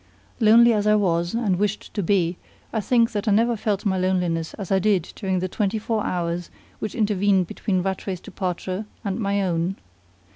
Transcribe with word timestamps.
Lonely 0.39 0.73
as 0.73 0.87
I 0.87 0.95
was, 0.95 1.35
and 1.35 1.57
wished 1.57 1.93
to 1.93 2.01
be, 2.01 2.37
I 2.73 2.81
think 2.81 3.11
that 3.11 3.27
I 3.27 3.31
never 3.31 3.55
felt 3.55 3.85
my 3.85 3.99
loneliness 3.99 4.55
as 4.55 4.71
I 4.71 4.79
did 4.79 5.03
during 5.15 5.37
the 5.37 5.47
twenty 5.47 5.77
four 5.77 6.03
hours 6.03 6.49
which 6.79 6.95
intervened 6.95 7.45
between 7.45 7.83
Rattray's 7.83 8.19
departure 8.19 8.87
and 9.05 9.19
my 9.19 9.43
own. 9.43 9.75